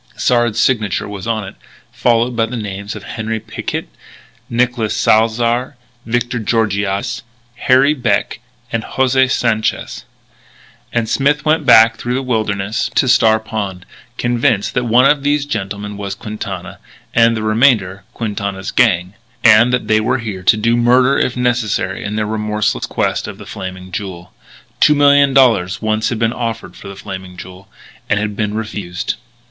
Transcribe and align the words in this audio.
Sard's 0.17 0.59
signature 0.59 1.07
was 1.07 1.27
on 1.27 1.43
it, 1.47 1.53
followed 1.91 2.35
by 2.35 2.47
the 2.47 2.57
names 2.57 2.95
of 2.95 3.03
Henri 3.03 3.39
Picquet, 3.39 3.85
Nicolas 4.49 4.95
Salzar, 4.97 5.75
Victor 6.07 6.39
Georgiades, 6.39 7.21
Harry 7.57 7.93
Beck, 7.93 8.39
and 8.71 8.81
José 8.81 9.29
Sanchez. 9.29 10.05
And 10.91 11.07
Smith 11.07 11.45
went 11.45 11.67
back 11.67 11.97
through 11.97 12.15
the 12.15 12.23
wilderness 12.23 12.89
to 12.95 13.07
Star 13.07 13.39
Pond, 13.39 13.85
convinced 14.17 14.73
that 14.73 14.85
one 14.85 15.05
of 15.05 15.21
these 15.21 15.45
gentlemen 15.45 15.97
was 15.97 16.15
Quintana, 16.15 16.79
and 17.13 17.37
the 17.37 17.43
remainder, 17.43 18.03
Quintana's 18.15 18.71
gang; 18.71 19.13
and 19.43 19.71
that 19.71 19.87
they 19.87 19.99
were 20.01 20.17
here 20.17 20.41
to 20.41 20.57
do 20.57 20.75
murder 20.75 21.19
if 21.19 21.37
necessary 21.37 22.03
in 22.03 22.15
their 22.15 22.25
remorseless 22.25 22.87
quest 22.87 23.27
of 23.27 23.37
"The 23.37 23.45
Flaming 23.45 23.91
Jewel." 23.91 24.33
Two 24.79 24.95
million 24.95 25.35
dollars 25.35 25.79
once 25.79 26.09
had 26.09 26.17
been 26.17 26.33
offered 26.33 26.75
for 26.75 26.87
the 26.87 26.95
Flaming 26.95 27.37
Jewel; 27.37 27.69
and 28.09 28.17
had 28.19 28.35
been 28.35 28.55
refused. 28.55 29.13